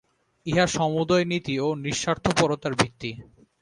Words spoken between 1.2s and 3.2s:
নীতি ও নিঃস্বার্থপরতার ভিত্তি।